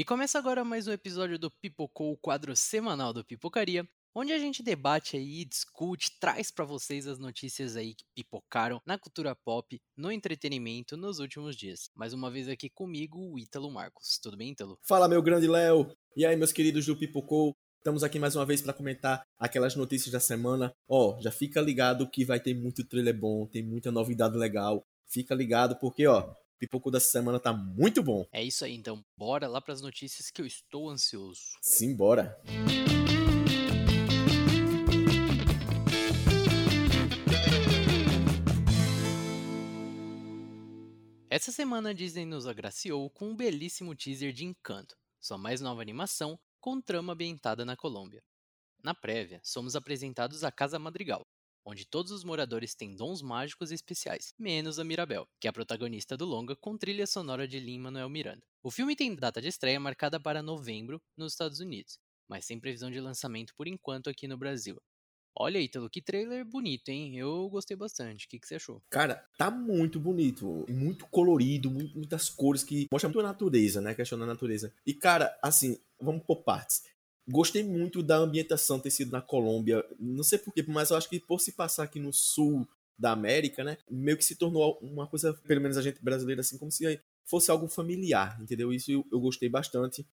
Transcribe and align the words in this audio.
E 0.00 0.04
começa 0.04 0.38
agora 0.38 0.64
mais 0.64 0.88
um 0.88 0.92
episódio 0.92 1.38
do 1.38 1.50
Pipocou, 1.50 2.12
o 2.12 2.16
quadro 2.16 2.56
semanal 2.56 3.12
do 3.12 3.22
Pipocaria, 3.22 3.86
onde 4.14 4.32
a 4.32 4.38
gente 4.38 4.62
debate 4.62 5.14
aí, 5.14 5.44
discute, 5.44 6.18
traz 6.18 6.50
para 6.50 6.64
vocês 6.64 7.06
as 7.06 7.18
notícias 7.18 7.76
aí 7.76 7.94
que 7.94 8.06
pipocaram 8.14 8.80
na 8.86 8.98
cultura 8.98 9.36
pop, 9.36 9.78
no 9.94 10.10
entretenimento 10.10 10.96
nos 10.96 11.18
últimos 11.18 11.54
dias. 11.54 11.90
Mais 11.94 12.14
uma 12.14 12.30
vez 12.30 12.48
aqui 12.48 12.70
comigo, 12.70 13.18
o 13.18 13.38
Ítalo 13.38 13.70
Marcos. 13.70 14.18
Tudo 14.18 14.38
bem, 14.38 14.52
Ítalo? 14.52 14.78
Fala, 14.88 15.06
meu 15.06 15.20
grande 15.20 15.46
Léo. 15.46 15.94
E 16.16 16.24
aí, 16.24 16.34
meus 16.34 16.50
queridos 16.50 16.86
do 16.86 16.96
Pipocou? 16.96 17.54
Estamos 17.76 18.02
aqui 18.02 18.18
mais 18.18 18.34
uma 18.34 18.46
vez 18.46 18.62
para 18.62 18.72
comentar 18.72 19.22
aquelas 19.38 19.76
notícias 19.76 20.10
da 20.10 20.18
semana. 20.18 20.72
Ó, 20.88 21.20
já 21.20 21.30
fica 21.30 21.60
ligado 21.60 22.08
que 22.08 22.24
vai 22.24 22.40
ter 22.40 22.54
muito 22.54 22.88
trailer 22.88 23.20
bom, 23.20 23.46
tem 23.46 23.62
muita 23.62 23.92
novidade 23.92 24.34
legal. 24.34 24.82
Fica 25.06 25.34
ligado 25.34 25.76
porque, 25.78 26.06
ó, 26.06 26.32
Pipoco 26.60 26.90
dessa 26.90 27.08
semana 27.08 27.40
tá 27.40 27.54
muito 27.54 28.02
bom. 28.02 28.26
É 28.30 28.44
isso 28.44 28.66
aí, 28.66 28.74
então 28.74 29.02
bora 29.16 29.48
lá 29.48 29.62
para 29.62 29.72
as 29.72 29.80
notícias 29.80 30.30
que 30.30 30.42
eu 30.42 30.46
estou 30.46 30.90
ansioso. 30.90 31.40
Simbora. 31.62 32.38
Essa 41.30 41.50
semana 41.50 41.90
a 41.90 41.92
Disney 41.94 42.26
nos 42.26 42.46
agraciou 42.46 43.08
com 43.08 43.30
um 43.30 43.36
belíssimo 43.36 43.94
teaser 43.94 44.30
de 44.30 44.44
Encanto, 44.44 44.94
sua 45.18 45.38
mais 45.38 45.62
nova 45.62 45.80
animação 45.80 46.38
com 46.60 46.78
trama 46.78 47.14
ambientada 47.14 47.64
na 47.64 47.74
Colômbia. 47.74 48.22
Na 48.84 48.94
prévia, 48.94 49.40
somos 49.42 49.74
apresentados 49.74 50.44
à 50.44 50.52
Casa 50.52 50.78
Madrigal, 50.78 51.26
onde 51.64 51.86
todos 51.86 52.10
os 52.12 52.24
moradores 52.24 52.74
têm 52.74 52.94
dons 52.94 53.22
mágicos 53.22 53.70
especiais, 53.70 54.34
menos 54.38 54.78
a 54.78 54.84
Mirabel, 54.84 55.28
que 55.40 55.46
é 55.46 55.50
a 55.50 55.52
protagonista 55.52 56.16
do 56.16 56.24
longa 56.24 56.56
com 56.56 56.76
trilha 56.76 57.06
sonora 57.06 57.46
de 57.46 57.58
Lin-Manuel 57.58 58.08
Miranda. 58.08 58.42
O 58.62 58.70
filme 58.70 58.96
tem 58.96 59.14
data 59.14 59.40
de 59.40 59.48
estreia 59.48 59.80
marcada 59.80 60.20
para 60.20 60.42
novembro 60.42 61.00
nos 61.16 61.32
Estados 61.32 61.60
Unidos, 61.60 61.98
mas 62.28 62.44
sem 62.44 62.58
previsão 62.60 62.90
de 62.90 63.00
lançamento 63.00 63.54
por 63.56 63.66
enquanto 63.66 64.10
aqui 64.10 64.26
no 64.28 64.36
Brasil. 64.36 64.80
Olha, 65.38 65.58
Ítalo, 65.58 65.88
que 65.88 66.02
trailer 66.02 66.44
bonito, 66.44 66.88
hein? 66.88 67.16
Eu 67.16 67.48
gostei 67.48 67.76
bastante. 67.76 68.26
O 68.26 68.28
que, 68.28 68.38
que 68.38 68.46
você 68.46 68.56
achou? 68.56 68.82
Cara, 68.90 69.24
tá 69.38 69.50
muito 69.50 70.00
bonito. 70.00 70.66
Muito 70.68 71.06
colorido, 71.06 71.70
muito, 71.70 71.96
muitas 71.96 72.28
cores 72.28 72.64
que 72.64 72.86
mostram 72.92 73.10
muito 73.10 73.20
a 73.24 73.28
natureza, 73.28 73.80
né? 73.80 73.94
Questão 73.94 74.18
da 74.18 74.26
natureza. 74.26 74.72
E, 74.84 74.92
cara, 74.92 75.38
assim, 75.42 75.78
vamos 76.00 76.24
por 76.24 76.42
partes. 76.42 76.82
Gostei 77.28 77.62
muito 77.62 78.02
da 78.02 78.16
ambientação 78.16 78.80
ter 78.80 78.90
sido 78.90 79.12
na 79.12 79.20
Colômbia. 79.20 79.84
Não 79.98 80.24
sei 80.24 80.38
porquê, 80.38 80.64
mas 80.66 80.90
eu 80.90 80.96
acho 80.96 81.08
que 81.08 81.20
por 81.20 81.40
se 81.40 81.52
passar 81.52 81.84
aqui 81.84 82.00
no 82.00 82.12
sul 82.12 82.66
da 82.98 83.12
América, 83.12 83.64
né? 83.64 83.78
Meio 83.90 84.16
que 84.16 84.24
se 84.24 84.36
tornou 84.36 84.78
uma 84.82 85.06
coisa, 85.06 85.32
pelo 85.46 85.60
menos 85.60 85.76
a 85.76 85.82
gente 85.82 86.02
brasileira, 86.02 86.40
assim, 86.40 86.58
como 86.58 86.70
se 86.70 87.00
fosse 87.24 87.50
algo 87.50 87.68
familiar, 87.68 88.38
entendeu? 88.40 88.72
Isso 88.72 88.90
eu, 88.90 89.06
eu 89.10 89.20
gostei 89.20 89.48
bastante. 89.48 90.06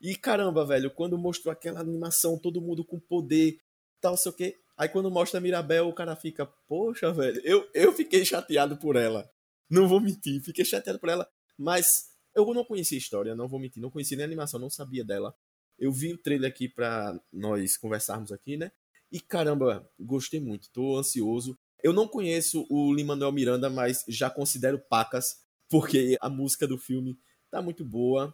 E 0.00 0.16
caramba, 0.16 0.64
velho, 0.64 0.90
quando 0.90 1.18
mostrou 1.18 1.52
aquela 1.52 1.80
animação, 1.80 2.38
todo 2.38 2.60
mundo 2.60 2.84
com 2.84 2.98
poder, 2.98 3.60
tal, 4.00 4.16
sei 4.16 4.32
o 4.32 4.34
quê. 4.34 4.56
Aí 4.76 4.88
quando 4.88 5.10
mostra 5.10 5.40
Mirabel, 5.40 5.88
o 5.88 5.92
cara 5.92 6.16
fica, 6.16 6.46
poxa, 6.66 7.12
velho, 7.12 7.40
eu, 7.44 7.68
eu 7.74 7.92
fiquei 7.92 8.24
chateado 8.24 8.78
por 8.78 8.96
ela. 8.96 9.30
Não 9.68 9.86
vou 9.86 10.00
mentir, 10.00 10.42
fiquei 10.42 10.64
chateado 10.64 10.98
por 10.98 11.10
ela. 11.10 11.28
Mas 11.58 11.86
eu 12.34 12.54
não 12.54 12.64
conhecia 12.64 12.96
a 12.96 12.98
história, 12.98 13.34
não 13.34 13.46
vou 13.46 13.60
mentir, 13.60 13.82
não 13.82 13.90
conhecia 13.90 14.16
nem 14.16 14.24
a 14.24 14.26
animação, 14.26 14.58
não 14.58 14.70
sabia 14.70 15.04
dela. 15.04 15.34
Eu 15.80 15.90
vi 15.90 16.12
o 16.12 16.18
trailer 16.18 16.50
aqui 16.50 16.68
pra 16.68 17.18
nós 17.32 17.76
conversarmos 17.76 18.30
aqui, 18.30 18.56
né? 18.56 18.70
E 19.10 19.18
caramba, 19.18 19.90
gostei 19.98 20.38
muito, 20.38 20.70
tô 20.70 20.98
ansioso. 20.98 21.58
Eu 21.82 21.92
não 21.92 22.06
conheço 22.06 22.66
o 22.70 22.94
Lin-Manuel 22.94 23.32
Miranda, 23.32 23.70
mas 23.70 24.04
já 24.06 24.30
considero 24.30 24.78
pacas, 24.78 25.36
porque 25.68 26.16
a 26.20 26.28
música 26.28 26.66
do 26.66 26.76
filme 26.76 27.18
tá 27.50 27.62
muito 27.62 27.84
boa. 27.84 28.32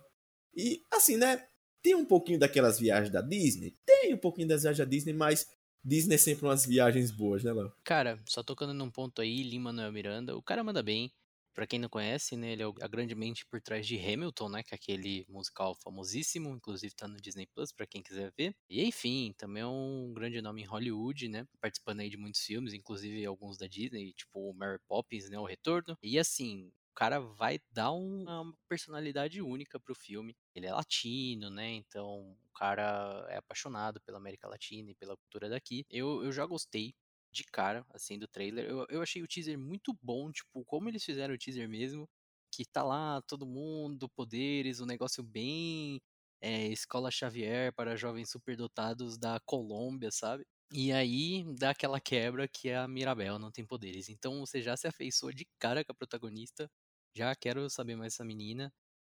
E 0.54 0.82
assim, 0.92 1.16
né? 1.16 1.46
Tem 1.82 1.94
um 1.94 2.04
pouquinho 2.04 2.38
daquelas 2.38 2.80
viagens 2.80 3.12
da 3.12 3.22
Disney? 3.22 3.76
Tem 3.86 4.12
um 4.12 4.18
pouquinho 4.18 4.48
das 4.48 4.62
viagens 4.62 4.78
da 4.78 4.90
Disney, 4.90 5.12
mas 5.12 5.46
Disney 5.84 6.16
é 6.16 6.18
sempre 6.18 6.44
umas 6.44 6.66
viagens 6.66 7.12
boas, 7.12 7.44
né, 7.44 7.52
Léo? 7.52 7.72
Cara, 7.84 8.20
só 8.26 8.42
tocando 8.42 8.74
num 8.74 8.90
ponto 8.90 9.22
aí, 9.22 9.44
Lin-Manuel 9.44 9.92
Miranda, 9.92 10.36
o 10.36 10.42
cara 10.42 10.64
manda 10.64 10.82
bem. 10.82 11.12
Para 11.56 11.66
quem 11.66 11.78
não 11.78 11.88
conhece, 11.88 12.36
né, 12.36 12.52
ele 12.52 12.62
é 12.62 12.66
a 12.82 12.86
grande 12.86 13.14
mente 13.14 13.46
por 13.46 13.62
trás 13.62 13.86
de 13.86 13.98
Hamilton, 13.98 14.50
né, 14.50 14.62
que 14.62 14.74
é 14.74 14.76
aquele 14.76 15.24
musical 15.26 15.74
famosíssimo, 15.82 16.50
inclusive 16.50 16.94
tá 16.94 17.08
no 17.08 17.16
Disney 17.18 17.46
Plus 17.46 17.72
para 17.72 17.86
quem 17.86 18.02
quiser 18.02 18.30
ver. 18.36 18.54
E 18.68 18.84
enfim, 18.84 19.32
também 19.38 19.62
é 19.62 19.66
um 19.66 20.12
grande 20.14 20.42
nome 20.42 20.60
em 20.62 20.66
Hollywood, 20.66 21.28
né, 21.28 21.46
participando 21.58 22.00
aí 22.00 22.10
de 22.10 22.18
muitos 22.18 22.42
filmes, 22.42 22.74
inclusive 22.74 23.24
alguns 23.24 23.56
da 23.56 23.66
Disney, 23.66 24.12
tipo 24.12 24.52
Mary 24.52 24.78
Poppins, 24.86 25.30
né, 25.30 25.38
O 25.38 25.46
Retorno. 25.46 25.96
E 26.02 26.18
assim, 26.18 26.70
o 26.90 26.94
cara 26.94 27.20
vai 27.20 27.58
dar 27.70 27.90
uma 27.90 28.54
personalidade 28.68 29.40
única 29.40 29.80
pro 29.80 29.94
filme. 29.94 30.36
Ele 30.54 30.66
é 30.66 30.72
latino, 30.74 31.48
né? 31.50 31.70
Então 31.72 32.32
o 32.32 32.52
cara 32.54 33.26
é 33.30 33.36
apaixonado 33.38 34.00
pela 34.02 34.18
América 34.18 34.48
Latina 34.48 34.90
e 34.90 34.94
pela 34.94 35.16
cultura 35.16 35.48
daqui. 35.48 35.84
Eu, 35.90 36.22
eu 36.22 36.32
já 36.32 36.44
gostei 36.46 36.94
de 37.36 37.44
cara, 37.44 37.84
assim, 37.94 38.18
do 38.18 38.28
trailer. 38.28 38.66
Eu, 38.66 38.86
eu 38.88 39.02
achei 39.02 39.22
o 39.22 39.28
teaser 39.28 39.58
muito 39.58 39.96
bom, 40.02 40.30
tipo, 40.32 40.64
como 40.64 40.88
eles 40.88 41.04
fizeram 41.04 41.34
o 41.34 41.38
teaser 41.38 41.68
mesmo, 41.68 42.08
que 42.52 42.64
tá 42.64 42.82
lá 42.82 43.22
todo 43.22 43.46
mundo, 43.46 44.08
poderes, 44.10 44.80
um 44.80 44.86
negócio 44.86 45.22
bem 45.22 46.00
é, 46.40 46.66
Escola 46.68 47.10
Xavier 47.10 47.72
para 47.74 47.96
jovens 47.96 48.30
superdotados 48.30 49.18
da 49.18 49.40
Colômbia, 49.44 50.10
sabe? 50.10 50.46
E 50.72 50.92
aí 50.92 51.44
dá 51.58 51.70
aquela 51.70 52.00
quebra 52.00 52.48
que 52.48 52.70
a 52.72 52.88
Mirabel 52.88 53.38
não 53.38 53.52
tem 53.52 53.64
poderes. 53.64 54.08
Então 54.08 54.40
você 54.40 54.60
já 54.62 54.76
se 54.76 54.86
afeiçoa 54.88 55.32
de 55.32 55.46
cara 55.58 55.84
com 55.84 55.92
a 55.92 55.94
protagonista. 55.94 56.68
Já 57.14 57.34
quero 57.36 57.68
saber 57.70 57.96
mais 57.96 58.14
essa 58.14 58.24
menina. 58.24 58.72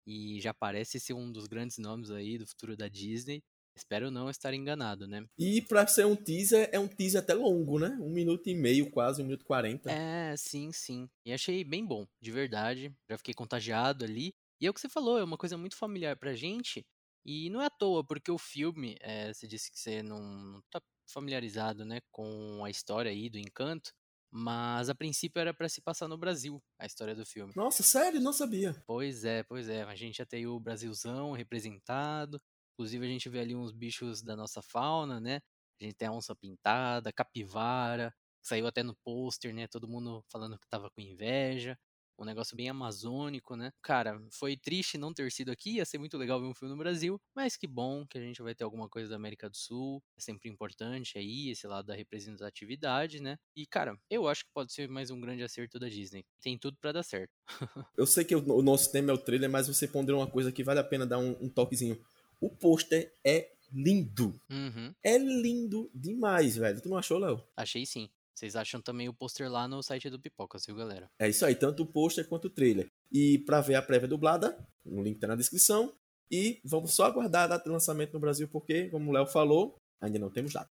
E 0.07 0.39
já 0.41 0.53
parece 0.53 0.99
ser 0.99 1.13
um 1.13 1.31
dos 1.31 1.47
grandes 1.47 1.77
nomes 1.77 2.11
aí 2.11 2.37
do 2.37 2.47
futuro 2.47 2.75
da 2.77 2.87
Disney. 2.87 3.43
Espero 3.79 4.11
não 4.11 4.29
estar 4.29 4.53
enganado, 4.53 5.07
né? 5.07 5.25
E 5.37 5.61
pra 5.61 5.87
ser 5.87 6.05
um 6.05 6.15
teaser, 6.15 6.69
é 6.71 6.77
um 6.77 6.87
teaser 6.87 7.21
até 7.21 7.33
longo, 7.33 7.79
né? 7.79 7.97
Um 8.01 8.09
minuto 8.09 8.47
e 8.47 8.53
meio, 8.53 8.91
quase, 8.91 9.21
um 9.21 9.25
minuto 9.25 9.41
e 9.41 9.45
quarenta. 9.45 9.89
É, 9.89 10.35
sim, 10.35 10.71
sim. 10.73 11.09
E 11.25 11.31
achei 11.31 11.63
bem 11.63 11.85
bom, 11.85 12.05
de 12.21 12.31
verdade. 12.31 12.93
Já 13.09 13.17
fiquei 13.17 13.33
contagiado 13.33 14.03
ali. 14.03 14.33
E 14.61 14.67
é 14.67 14.69
o 14.69 14.73
que 14.73 14.81
você 14.81 14.89
falou, 14.89 15.17
é 15.17 15.23
uma 15.23 15.37
coisa 15.37 15.57
muito 15.57 15.77
familiar 15.77 16.17
pra 16.17 16.35
gente. 16.35 16.85
E 17.25 17.49
não 17.49 17.61
é 17.61 17.67
à 17.67 17.69
toa, 17.69 18.03
porque 18.05 18.29
o 18.29 18.37
filme, 18.37 18.97
é, 18.99 19.33
você 19.33 19.47
disse 19.47 19.71
que 19.71 19.79
você 19.79 20.03
não, 20.03 20.19
não 20.21 20.61
tá 20.69 20.81
familiarizado, 21.09 21.85
né, 21.85 21.99
com 22.11 22.63
a 22.65 22.69
história 22.69 23.09
aí 23.09 23.29
do 23.29 23.37
Encanto. 23.37 23.91
Mas 24.31 24.89
a 24.89 24.95
princípio 24.95 25.39
era 25.39 25.53
para 25.53 25.67
se 25.67 25.81
passar 25.81 26.07
no 26.07 26.17
Brasil, 26.17 26.61
a 26.77 26.85
história 26.85 27.15
do 27.15 27.25
filme. 27.25 27.51
Nossa, 27.55 27.81
sério? 27.81 28.21
Não 28.21 28.31
sabia. 28.31 28.75
Pois 28.85 29.25
é, 29.25 29.41
pois 29.43 29.67
é. 29.67 29.81
A 29.83 29.95
gente 29.95 30.17
já 30.17 30.25
tem 30.25 30.45
o 30.45 30.59
Brasilzão 30.59 31.31
representado. 31.31 32.39
Inclusive, 32.79 33.05
a 33.05 33.09
gente 33.09 33.27
vê 33.27 33.39
ali 33.41 33.53
uns 33.53 33.73
bichos 33.73 34.21
da 34.21 34.37
nossa 34.37 34.61
fauna, 34.61 35.19
né? 35.19 35.41
A 35.81 35.83
gente 35.83 35.95
tem 35.95 36.07
a 36.07 36.13
onça 36.13 36.33
pintada, 36.33 37.11
capivara, 37.11 38.15
saiu 38.41 38.65
até 38.67 38.81
no 38.81 38.95
pôster, 39.03 39.53
né? 39.53 39.67
Todo 39.67 39.85
mundo 39.85 40.23
falando 40.29 40.57
que 40.57 40.65
tava 40.65 40.89
com 40.89 41.01
inveja. 41.01 41.77
Um 42.17 42.23
negócio 42.23 42.55
bem 42.55 42.69
amazônico, 42.69 43.57
né? 43.57 43.73
Cara, 43.81 44.21
foi 44.31 44.55
triste 44.55 44.97
não 44.97 45.13
ter 45.13 45.29
sido 45.29 45.51
aqui, 45.51 45.75
ia 45.75 45.85
ser 45.85 45.97
muito 45.97 46.17
legal 46.17 46.39
ver 46.39 46.47
um 46.47 46.53
filme 46.53 46.73
no 46.73 46.79
Brasil, 46.79 47.19
mas 47.35 47.57
que 47.57 47.67
bom 47.67 48.07
que 48.07 48.17
a 48.17 48.21
gente 48.21 48.41
vai 48.41 48.55
ter 48.55 48.63
alguma 48.63 48.87
coisa 48.87 49.09
da 49.09 49.17
América 49.17 49.49
do 49.49 49.57
Sul. 49.57 50.01
É 50.17 50.21
sempre 50.21 50.49
importante 50.49 51.17
aí, 51.17 51.49
esse 51.49 51.67
lado 51.67 51.87
da 51.87 51.93
representatividade, 51.93 53.21
né? 53.21 53.37
E, 53.57 53.67
cara, 53.67 53.99
eu 54.09 54.25
acho 54.25 54.45
que 54.45 54.51
pode 54.53 54.71
ser 54.71 54.87
mais 54.87 55.11
um 55.11 55.19
grande 55.19 55.43
acerto 55.43 55.77
da 55.77 55.89
Disney. 55.89 56.25
Tem 56.41 56.57
tudo 56.57 56.77
para 56.79 56.93
dar 56.93 57.03
certo. 57.03 57.33
eu 57.97 58.07
sei 58.07 58.23
que 58.23 58.35
o 58.35 58.61
nosso 58.61 58.89
tema 58.89 59.11
é 59.11 59.13
o 59.13 59.17
trailer, 59.17 59.49
mas 59.49 59.67
você 59.67 59.85
ponderou 59.85 60.21
uma 60.21 60.31
coisa 60.31 60.49
que 60.49 60.63
vale 60.63 60.79
a 60.79 60.83
pena 60.83 61.05
dar 61.05 61.19
um, 61.19 61.35
um 61.41 61.49
toquezinho 61.49 62.01
o 62.39 62.49
pôster 62.49 63.13
é 63.25 63.51
lindo. 63.71 64.39
Uhum. 64.49 64.93
É 65.03 65.17
lindo 65.17 65.89
demais, 65.93 66.55
velho. 66.55 66.81
Tu 66.81 66.89
não 66.89 66.97
achou, 66.97 67.19
Léo? 67.19 67.43
Achei 67.55 67.85
sim. 67.85 68.09
Vocês 68.33 68.55
acham 68.55 68.79
também 68.81 69.09
o 69.09 69.13
pôster 69.13 69.51
lá 69.51 69.67
no 69.67 69.83
site 69.83 70.09
do 70.09 70.19
Pipoca, 70.19 70.57
viu, 70.65 70.75
galera? 70.75 71.11
É 71.19 71.27
isso 71.27 71.45
aí, 71.45 71.53
tanto 71.55 71.83
o 71.83 71.85
pôster 71.85 72.27
quanto 72.27 72.45
o 72.45 72.49
trailer. 72.49 72.89
E 73.11 73.39
para 73.39 73.59
ver 73.59 73.75
a 73.75 73.81
prévia 73.81 74.07
dublada, 74.07 74.57
o 74.85 75.01
link 75.01 75.19
tá 75.19 75.27
na 75.27 75.35
descrição. 75.35 75.93
E 76.31 76.61
vamos 76.63 76.93
só 76.93 77.05
aguardar 77.05 77.43
a 77.43 77.47
data 77.47 77.65
de 77.65 77.69
lançamento 77.69 78.13
no 78.13 78.19
Brasil, 78.19 78.47
porque, 78.47 78.87
como 78.89 79.09
o 79.09 79.13
Léo 79.13 79.25
falou, 79.25 79.75
ainda 79.99 80.19
não 80.19 80.29
temos 80.29 80.53
data. 80.53 80.69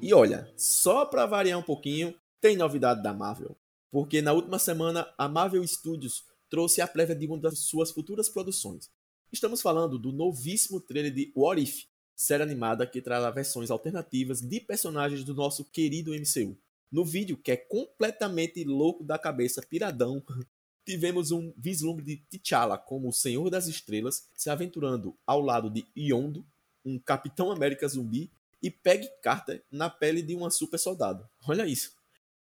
E 0.00 0.14
olha, 0.14 0.50
só 0.56 1.04
para 1.04 1.26
variar 1.26 1.58
um 1.58 1.62
pouquinho, 1.62 2.14
tem 2.40 2.56
novidade 2.56 3.02
da 3.02 3.12
Marvel. 3.12 3.54
Porque 3.90 4.22
na 4.22 4.32
última 4.32 4.58
semana, 4.58 5.12
a 5.18 5.28
Marvel 5.28 5.66
Studios 5.66 6.24
trouxe 6.48 6.80
a 6.80 6.88
prévia 6.88 7.14
de 7.14 7.26
uma 7.26 7.38
das 7.38 7.58
suas 7.58 7.90
futuras 7.90 8.30
produções. 8.30 8.88
Estamos 9.32 9.62
falando 9.62 9.96
do 9.96 10.10
novíssimo 10.10 10.80
trailer 10.80 11.14
de 11.14 11.32
What 11.36 11.62
If, 11.62 11.84
série 12.16 12.42
animada 12.42 12.84
que 12.84 13.00
trará 13.00 13.30
versões 13.30 13.70
alternativas 13.70 14.40
de 14.40 14.58
personagens 14.58 15.22
do 15.22 15.34
nosso 15.34 15.64
querido 15.64 16.12
MCU. 16.12 16.58
No 16.90 17.04
vídeo, 17.04 17.36
que 17.36 17.52
é 17.52 17.56
completamente 17.56 18.64
louco 18.64 19.04
da 19.04 19.16
cabeça, 19.16 19.62
piradão, 19.62 20.20
tivemos 20.84 21.30
um 21.30 21.52
vislumbre 21.56 22.04
de 22.04 22.16
T'Challa 22.16 22.76
como 22.76 23.08
o 23.08 23.12
Senhor 23.12 23.48
das 23.48 23.68
Estrelas, 23.68 24.28
se 24.34 24.50
aventurando 24.50 25.16
ao 25.24 25.40
lado 25.40 25.70
de 25.70 25.86
Yondo, 25.96 26.44
um 26.84 26.98
Capitão 26.98 27.52
América 27.52 27.86
zumbi, 27.86 28.32
e 28.60 28.68
Peggy 28.68 29.08
Carter 29.22 29.62
na 29.70 29.88
pele 29.88 30.22
de 30.22 30.34
uma 30.34 30.50
super 30.50 30.76
soldado. 30.76 31.24
Olha 31.46 31.64
isso. 31.66 31.92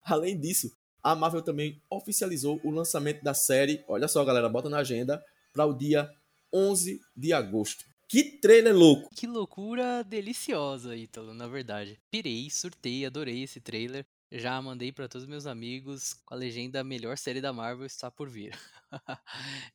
Além 0.02 0.38
disso, 0.38 0.76
a 1.00 1.14
Marvel 1.14 1.43
também 1.43 1.81
oficializou 1.88 2.61
o 2.64 2.73
lançamento 2.73 3.23
da 3.23 3.35
série, 3.35 3.85
olha 3.87 4.08
só 4.08 4.25
galera, 4.25 4.49
bota 4.49 4.69
na 4.69 4.78
agenda, 4.78 5.25
para 5.52 5.64
o 5.64 5.73
dia 5.73 6.12
11 6.52 7.00
de 7.16 7.32
agosto. 7.32 7.84
Que 8.08 8.38
trailer 8.40 8.75
louco! 8.75 9.08
Que 9.14 9.26
loucura 9.26 10.04
deliciosa, 10.04 10.94
Ítalo, 10.94 11.32
na 11.32 11.46
verdade. 11.46 11.99
Pirei, 12.10 12.50
surtei, 12.50 13.06
adorei 13.06 13.43
esse 13.43 13.60
trailer. 13.60 14.06
Já 14.31 14.60
mandei 14.60 14.93
para 14.93 15.08
todos 15.08 15.25
os 15.25 15.28
meus 15.28 15.46
amigos 15.46 16.14
com 16.25 16.34
a 16.34 16.37
legenda 16.37 16.81
a 16.81 16.84
melhor 16.84 17.16
série 17.19 17.40
da 17.40 17.52
Marvel 17.52 17.87
está 17.87 18.10
por 18.10 18.28
vir. 18.28 18.58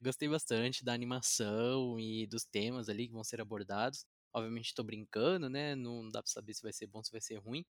Gostei 0.02 0.28
bastante 0.28 0.84
da 0.84 0.94
animação 0.94 2.00
e 2.00 2.28
dos 2.28 2.44
temas 2.44 2.90
ali 2.90 3.08
que 3.08 3.14
vão 3.14 3.24
ser 3.24 3.42
abordados. 3.42 4.06
Obviamente 4.34 4.68
estou 4.68 4.86
brincando, 4.86 5.50
né? 5.50 5.76
Não 5.76 6.10
dá 6.10 6.22
para 6.22 6.32
saber 6.32 6.54
se 6.54 6.62
vai 6.62 6.74
ser 6.74 6.88
bom, 6.88 7.04
se 7.04 7.12
vai 7.12 7.22
ser 7.22 7.38
ruim. 7.38 7.66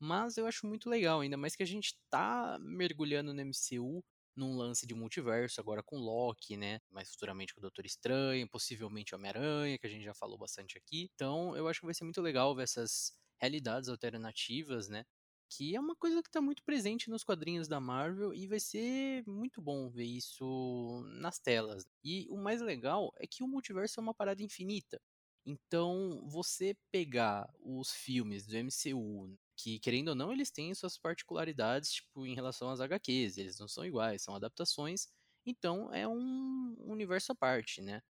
Mas 0.00 0.36
eu 0.36 0.46
acho 0.46 0.66
muito 0.66 0.88
legal, 0.88 1.20
ainda 1.20 1.36
mais 1.36 1.56
que 1.56 1.62
a 1.62 1.66
gente 1.66 1.96
tá 2.08 2.58
mergulhando 2.60 3.34
no 3.34 3.40
MCU 3.44 4.04
num 4.38 4.56
lance 4.56 4.86
de 4.86 4.94
multiverso, 4.94 5.60
agora 5.60 5.82
com 5.82 5.96
Loki, 5.98 6.56
né? 6.56 6.80
Mais 6.90 7.10
futuramente 7.10 7.54
com 7.54 7.60
o 7.60 7.62
Doutor 7.62 7.84
Estranho, 7.84 8.48
possivelmente 8.48 9.14
Homem-Aranha, 9.14 9.78
que 9.78 9.86
a 9.86 9.90
gente 9.90 10.04
já 10.04 10.14
falou 10.14 10.38
bastante 10.38 10.78
aqui. 10.78 11.10
Então, 11.14 11.56
eu 11.56 11.68
acho 11.68 11.80
que 11.80 11.86
vai 11.86 11.94
ser 11.94 12.04
muito 12.04 12.20
legal 12.22 12.54
ver 12.54 12.62
essas 12.64 13.12
realidades 13.40 13.88
alternativas, 13.88 14.88
né? 14.88 15.04
Que 15.50 15.74
é 15.74 15.80
uma 15.80 15.96
coisa 15.96 16.22
que 16.22 16.28
está 16.28 16.40
muito 16.40 16.62
presente 16.62 17.10
nos 17.10 17.24
quadrinhos 17.24 17.68
da 17.68 17.80
Marvel 17.80 18.34
e 18.34 18.46
vai 18.46 18.60
ser 18.60 19.24
muito 19.26 19.60
bom 19.62 19.88
ver 19.90 20.04
isso 20.04 21.02
nas 21.20 21.38
telas. 21.38 21.86
E 22.04 22.26
o 22.30 22.36
mais 22.36 22.60
legal 22.60 23.12
é 23.18 23.26
que 23.26 23.42
o 23.42 23.48
multiverso 23.48 23.98
é 24.00 24.02
uma 24.02 24.14
parada 24.14 24.42
infinita. 24.42 25.00
Então, 25.50 26.20
você 26.28 26.76
pegar 26.92 27.50
os 27.58 27.90
filmes 27.90 28.46
do 28.46 28.54
MCU 28.54 29.34
que, 29.56 29.78
querendo 29.80 30.08
ou 30.08 30.14
não, 30.14 30.30
eles 30.30 30.50
têm 30.50 30.74
suas 30.74 30.98
particularidades, 30.98 31.90
tipo, 31.94 32.26
em 32.26 32.34
relação 32.34 32.68
às 32.70 32.80
HQs, 32.82 33.38
eles 33.38 33.58
não 33.58 33.66
são 33.66 33.82
iguais, 33.86 34.20
são 34.22 34.34
adaptações, 34.36 35.08
então 35.46 35.90
é 35.94 36.06
um 36.06 36.76
universo 36.80 37.32
à 37.32 37.34
parte, 37.34 37.80
né? 37.80 38.02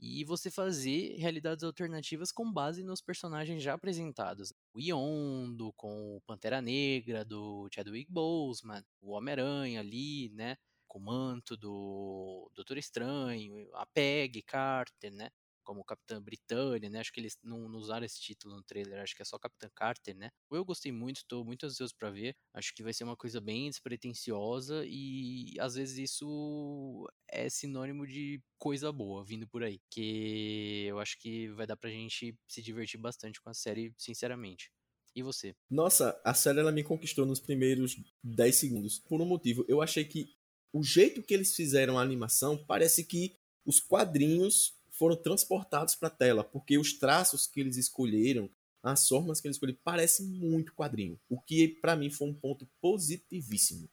E 0.00 0.22
você 0.24 0.50
fazer 0.50 1.16
realidades 1.18 1.64
alternativas 1.64 2.32
com 2.32 2.52
base 2.52 2.82
nos 2.82 3.00
personagens 3.00 3.62
já 3.62 3.74
apresentados. 3.74 4.52
O 4.74 4.80
Yondo, 4.80 5.72
com 5.74 6.16
o 6.16 6.20
Pantera 6.22 6.60
Negra, 6.60 7.24
do 7.24 7.68
Chadwick 7.74 8.10
Boseman, 8.12 8.84
o 9.00 9.12
Homem-Aranha 9.12 9.80
ali, 9.80 10.28
né? 10.30 10.56
Com 10.88 10.98
o 10.98 11.02
manto 11.02 11.56
do 11.56 12.50
Doutor 12.54 12.76
Estranho, 12.78 13.70
a 13.74 13.86
Peg 13.86 14.42
Carter, 14.42 15.12
né? 15.12 15.30
Como 15.62 15.84
Capitã 15.84 16.20
Britânia, 16.20 16.90
né? 16.90 17.00
Acho 17.00 17.12
que 17.12 17.20
eles 17.20 17.36
não, 17.42 17.68
não, 17.68 17.78
usaram 17.78 18.04
esse 18.04 18.20
título 18.20 18.56
no 18.56 18.62
trailer, 18.62 19.00
acho 19.00 19.14
que 19.14 19.22
é 19.22 19.24
só 19.24 19.38
Capitã 19.38 19.68
Carter, 19.74 20.16
né? 20.16 20.30
Eu 20.50 20.64
gostei 20.64 20.92
muito, 20.92 21.18
estou 21.18 21.44
muito 21.44 21.66
ansioso 21.66 21.94
para 21.96 22.10
ver. 22.10 22.34
Acho 22.54 22.74
que 22.74 22.82
vai 22.82 22.92
ser 22.92 23.04
uma 23.04 23.16
coisa 23.16 23.40
bem 23.40 23.68
despretensiosa 23.68 24.84
e 24.86 25.54
às 25.58 25.74
vezes 25.74 26.10
isso 26.10 27.08
é 27.28 27.48
sinônimo 27.48 28.06
de 28.06 28.40
coisa 28.58 28.92
boa 28.92 29.24
vindo 29.24 29.48
por 29.48 29.62
aí, 29.62 29.80
que 29.90 30.84
eu 30.86 30.98
acho 30.98 31.18
que 31.18 31.48
vai 31.48 31.66
dar 31.66 31.76
pra 31.76 31.90
gente 31.90 32.36
se 32.46 32.62
divertir 32.62 33.00
bastante 33.00 33.40
com 33.40 33.50
a 33.50 33.54
série, 33.54 33.92
sinceramente. 33.98 34.70
E 35.14 35.22
você? 35.22 35.54
Nossa, 35.70 36.18
a 36.24 36.32
série 36.32 36.60
ela 36.60 36.72
me 36.72 36.82
conquistou 36.82 37.26
nos 37.26 37.40
primeiros 37.40 37.96
10 38.24 38.56
segundos. 38.56 38.98
Por 38.98 39.20
um 39.20 39.26
motivo, 39.26 39.64
eu 39.68 39.82
achei 39.82 40.04
que 40.04 40.34
o 40.72 40.82
jeito 40.82 41.22
que 41.22 41.34
eles 41.34 41.54
fizeram 41.54 41.98
a 41.98 42.02
animação 42.02 42.56
parece 42.64 43.04
que 43.04 43.36
os 43.64 43.78
quadrinhos 43.78 44.74
foram 45.02 45.16
transportados 45.16 45.96
para 45.96 46.06
a 46.06 46.12
tela, 46.12 46.44
porque 46.44 46.78
os 46.78 46.92
traços 46.92 47.44
que 47.44 47.58
eles 47.58 47.76
escolheram, 47.76 48.48
as 48.80 49.08
formas 49.08 49.40
que 49.40 49.48
eles 49.48 49.56
escolheram, 49.56 49.80
parecem 49.82 50.24
muito 50.24 50.72
quadrinho. 50.74 51.18
O 51.28 51.40
que 51.40 51.66
para 51.66 51.96
mim 51.96 52.08
foi 52.08 52.28
um 52.28 52.32
ponto 52.32 52.68
positivíssimo. 52.80 53.88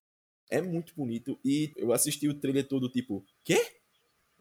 É 0.51 0.61
muito 0.61 0.93
bonito 0.95 1.39
e 1.43 1.73
eu 1.75 1.91
assisti 1.93 2.27
o 2.27 2.39
trailer 2.39 2.67
todo 2.67 2.91
tipo, 2.91 3.25
quê? 3.43 3.59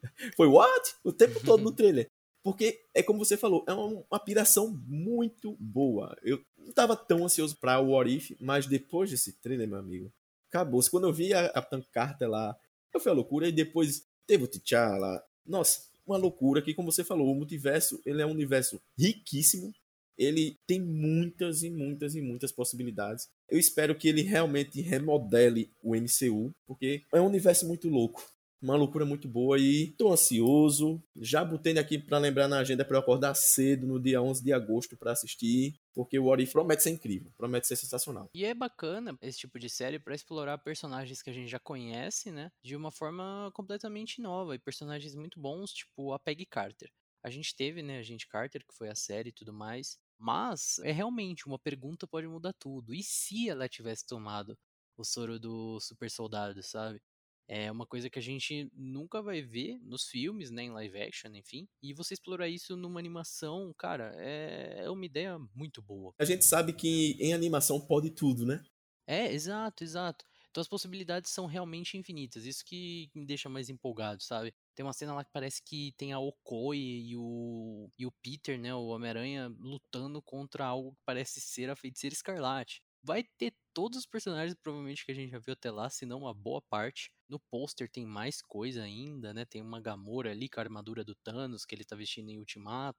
Foi 0.37 0.47
what? 0.47 0.95
O 1.03 1.11
tempo 1.11 1.41
todo 1.43 1.63
no 1.63 1.73
trailer. 1.73 2.11
Porque 2.43 2.85
é 2.95 3.03
como 3.03 3.25
você 3.25 3.39
falou, 3.39 3.65
é 3.67 3.73
uma, 3.73 4.05
uma 4.11 4.21
piração 4.21 4.69
muito 4.87 5.57
boa. 5.59 6.15
Eu 6.23 6.39
não 6.55 6.69
estava 6.69 6.95
tão 6.95 7.25
ansioso 7.25 7.57
para 7.57 7.81
o 7.81 7.93
What 7.93 8.15
If, 8.15 8.33
mas 8.39 8.67
depois 8.67 9.11
desse 9.11 9.33
trailer, 9.41 9.67
meu 9.67 9.79
amigo, 9.79 10.13
acabou. 10.51 10.83
Quando 10.91 11.07
eu 11.07 11.15
vi 11.15 11.33
a 11.33 11.49
Capitã 11.49 11.83
Carter 11.91 12.29
lá, 12.29 12.55
eu 12.93 13.01
fui 13.01 13.11
a 13.11 13.15
loucura 13.15 13.49
e 13.49 13.53
depois 13.53 14.07
teve 14.27 14.45
o 14.45 14.49
T'Challa. 14.49 15.25
Nossa, 15.47 15.89
uma 16.13 16.19
loucura 16.19 16.63
que, 16.63 16.75
como 16.75 16.91
você 16.91 17.05
falou, 17.05 17.31
o 17.31 17.35
multiverso 17.35 18.01
ele 18.05 18.23
é 18.23 18.27
um 18.27 18.31
universo 18.31 18.81
riquíssimo. 18.99 19.73
Ele 20.17 20.57
tem 20.67 20.81
muitas 20.81 21.63
e 21.63 21.71
muitas 21.71 22.17
e 22.17 22.21
muitas 22.21 22.51
possibilidades. 22.51 23.29
Eu 23.49 23.59
espero 23.59 23.95
que 23.95 24.09
ele 24.09 24.23
realmente 24.23 24.81
remodele 24.81 25.71
o 25.81 25.95
MCU, 25.95 26.53
porque 26.67 27.05
é 27.13 27.21
um 27.21 27.27
universo 27.27 27.67
muito 27.67 27.89
louco 27.89 28.25
uma 28.61 28.77
loucura 28.77 29.05
muito 29.05 29.29
boa 29.29 29.59
e 29.59 29.93
tô 29.93 30.13
ansioso. 30.13 31.03
Já 31.17 31.45
botei 31.45 31.79
aqui 31.79 31.99
para 31.99 32.19
lembrar 32.19 32.49
na 32.49 32.59
agenda 32.59 32.85
para 32.85 32.97
eu 32.97 33.01
acordar 33.01 33.35
cedo 33.35 33.87
no 33.87 34.01
dia 34.01 34.21
11 34.21 34.43
de 34.43 34.53
agosto 34.53 34.97
para 34.97 35.13
assistir, 35.13 35.79
porque 35.95 36.19
o 36.19 36.35
If 36.37 36.53
promete 36.53 36.83
ser 36.83 36.91
incrível, 36.91 37.33
promete 37.37 37.67
ser 37.67 37.77
sensacional. 37.77 38.29
E 38.35 38.45
é 38.45 38.55
bacana 38.55 39.17
esse 39.23 39.39
tipo 39.39 39.59
de 39.59 39.69
série 39.69 39.99
para 39.99 40.15
explorar 40.15 40.59
personagens 40.59 41.23
que 41.23 41.31
a 41.31 41.33
gente 41.33 41.49
já 41.49 41.59
conhece, 41.59 42.31
né, 42.31 42.51
de 42.63 42.77
uma 42.77 42.91
forma 42.91 43.51
completamente 43.55 44.21
nova 44.21 44.55
e 44.55 44.59
personagens 44.59 45.15
muito 45.15 45.41
bons, 45.41 45.73
tipo 45.73 46.13
a 46.13 46.19
Peggy 46.19 46.47
Carter. 46.47 46.91
A 47.23 47.31
gente 47.31 47.55
teve, 47.55 47.83
né, 47.83 47.99
a 47.99 48.03
gente 48.03 48.29
Carter, 48.29 48.65
que 48.67 48.75
foi 48.75 48.89
a 48.89 48.95
série 48.95 49.31
e 49.31 49.33
tudo 49.33 49.53
mais, 49.53 49.99
mas 50.19 50.79
é 50.81 50.93
realmente 50.93 51.47
uma 51.47 51.59
pergunta 51.59 52.07
pode 52.07 52.27
mudar 52.27 52.53
tudo. 52.53 52.95
E 52.95 53.03
se 53.03 53.49
ela 53.49 53.69
tivesse 53.69 54.07
tomado 54.07 54.57
o 54.97 55.05
soro 55.05 55.39
do 55.39 55.81
super 55.81 56.11
soldado, 56.11 56.63
sabe? 56.63 57.01
É 57.49 57.73
uma 57.73 57.87
coisa 57.87 58.11
que 58.11 58.19
a 58.19 58.23
gente 58.23 58.71
nunca 58.75 59.23
vai 59.23 59.41
ver 59.41 59.79
nos 59.83 60.05
filmes, 60.05 60.51
né, 60.51 60.65
em 60.65 60.71
live 60.71 61.01
action, 61.01 61.35
enfim. 61.35 61.67
E 61.83 61.95
você 61.95 62.13
explorar 62.13 62.49
isso 62.49 62.77
numa 62.77 63.01
animação, 63.01 63.73
cara, 63.79 64.13
é, 64.17 64.83
é 64.85 64.91
uma 64.91 65.07
ideia 65.07 65.39
muito 65.55 65.81
boa. 65.81 66.13
A 66.19 66.25
gente 66.25 66.45
sabe 66.45 66.75
que 66.75 67.17
em 67.19 67.33
animação 67.33 67.81
pode 67.81 68.11
tudo, 68.11 68.45
né? 68.45 68.63
É, 69.07 69.33
exato, 69.33 69.83
exato. 69.83 70.27
Então 70.51 70.61
as 70.61 70.69
possibilidades 70.69 71.31
são 71.31 71.47
realmente 71.47 71.97
infinitas. 71.97 72.45
Isso 72.45 72.63
que 72.65 73.11
me 73.15 73.25
deixa 73.25 73.49
mais 73.49 73.71
empolgado, 73.71 74.23
sabe? 74.23 74.53
Tem 74.75 74.85
uma 74.85 74.93
cena 74.93 75.15
lá 75.15 75.25
que 75.25 75.33
parece 75.33 75.63
que 75.65 75.95
tem 75.97 76.13
a 76.13 76.19
Okoi 76.19 76.79
e 76.79 77.17
o, 77.17 77.91
e 77.99 78.05
o 78.05 78.13
Peter, 78.23 78.59
né, 78.59 78.75
o 78.75 78.89
Homem-Aranha, 78.89 79.49
lutando 79.59 80.21
contra 80.21 80.67
algo 80.67 80.93
que 80.93 81.03
parece 81.07 81.41
ser 81.41 81.71
a 81.71 81.77
Feiticeira 81.77 82.15
Escarlate 82.15 82.83
vai 83.03 83.25
ter 83.39 83.55
todos 83.73 83.99
os 83.99 84.07
personagens 84.07 84.55
provavelmente 84.63 85.05
que 85.05 85.13
a 85.13 85.15
gente 85.15 85.31
já 85.31 85.39
viu 85.39 85.55
até 85.55 85.71
lá, 85.71 85.89
se 85.89 86.05
não 86.05 86.21
uma 86.21 86.35
boa 86.35 86.61
parte. 86.61 87.11
No 87.29 87.39
pôster 87.51 87.91
tem 87.91 88.07
mais 88.07 88.41
coisa 88.41 88.83
ainda, 88.83 89.35
né? 89.35 89.45
Tem 89.45 89.61
uma 89.61 89.81
Gamora 89.81 90.31
ali 90.31 90.49
com 90.49 90.61
a 90.61 90.63
armadura 90.63 91.05
do 91.05 91.15
Thanos 91.15 91.65
que 91.65 91.75
ele 91.75 91.85
tá 91.85 91.95
vestindo 91.95 92.31
em 92.31 92.39
Ultimato. 92.39 92.99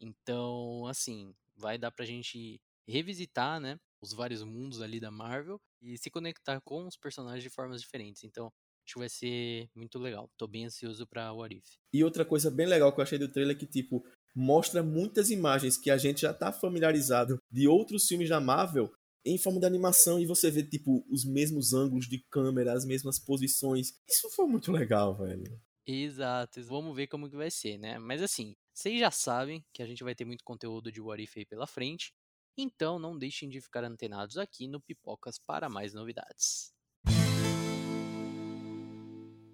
Então, 0.00 0.86
assim, 0.86 1.34
vai 1.56 1.78
dar 1.78 1.90
pra 1.92 2.04
gente 2.04 2.60
revisitar, 2.86 3.60
né, 3.60 3.78
os 4.02 4.12
vários 4.12 4.42
mundos 4.42 4.82
ali 4.82 5.00
da 5.00 5.10
Marvel 5.10 5.58
e 5.80 5.96
se 5.96 6.10
conectar 6.10 6.60
com 6.62 6.86
os 6.86 6.96
personagens 6.96 7.42
de 7.42 7.48
formas 7.48 7.80
diferentes. 7.80 8.24
Então, 8.24 8.52
acho 8.84 8.94
que 8.94 8.98
vai 8.98 9.08
ser 9.08 9.68
muito 9.74 9.98
legal. 9.98 10.28
Tô 10.36 10.46
bem 10.46 10.66
ansioso 10.66 11.06
pra 11.06 11.32
What 11.32 11.56
If. 11.56 11.64
E 11.92 12.04
outra 12.04 12.24
coisa 12.24 12.50
bem 12.50 12.66
legal 12.66 12.92
que 12.92 13.00
eu 13.00 13.02
achei 13.02 13.18
do 13.18 13.30
trailer 13.30 13.56
é 13.56 13.58
que, 13.58 13.66
tipo, 13.66 14.04
mostra 14.34 14.82
muitas 14.82 15.30
imagens 15.30 15.78
que 15.78 15.90
a 15.90 15.96
gente 15.96 16.22
já 16.22 16.34
tá 16.34 16.52
familiarizado 16.52 17.38
de 17.50 17.66
outros 17.66 18.06
filmes 18.06 18.28
da 18.28 18.40
Marvel 18.40 18.92
em 19.24 19.38
forma 19.38 19.58
de 19.58 19.66
animação 19.66 20.18
e 20.18 20.26
você 20.26 20.50
vê, 20.50 20.62
tipo, 20.62 21.04
os 21.08 21.24
mesmos 21.24 21.72
ângulos 21.72 22.06
de 22.06 22.18
câmera, 22.30 22.72
as 22.72 22.84
mesmas 22.84 23.18
posições. 23.18 23.94
Isso 24.08 24.28
foi 24.30 24.46
muito 24.46 24.70
legal, 24.70 25.16
velho. 25.16 25.60
Exato, 25.86 26.62
vamos 26.64 26.94
ver 26.96 27.06
como 27.06 27.28
que 27.28 27.36
vai 27.36 27.50
ser, 27.50 27.78
né? 27.78 27.98
Mas 27.98 28.22
assim, 28.22 28.56
vocês 28.72 28.98
já 28.98 29.10
sabem 29.10 29.64
que 29.72 29.82
a 29.82 29.86
gente 29.86 30.02
vai 30.02 30.14
ter 30.14 30.24
muito 30.24 30.42
conteúdo 30.42 30.90
de 30.90 31.00
What 31.00 31.22
If 31.22 31.36
aí 31.36 31.44
pela 31.44 31.66
frente, 31.66 32.14
então 32.56 32.98
não 32.98 33.18
deixem 33.18 33.48
de 33.48 33.60
ficar 33.60 33.84
antenados 33.84 34.38
aqui 34.38 34.66
no 34.66 34.80
Pipocas 34.80 35.38
para 35.38 35.68
mais 35.68 35.92
novidades. 35.92 36.72